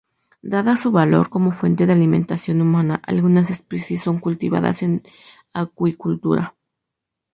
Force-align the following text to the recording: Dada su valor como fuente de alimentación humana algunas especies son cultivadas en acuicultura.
Dada 0.41 0.77
su 0.77 0.89
valor 0.91 1.29
como 1.29 1.51
fuente 1.51 1.85
de 1.85 1.93
alimentación 1.93 2.59
humana 2.59 2.99
algunas 3.05 3.51
especies 3.51 4.01
son 4.01 4.17
cultivadas 4.17 4.81
en 4.81 5.03
acuicultura. 5.53 6.55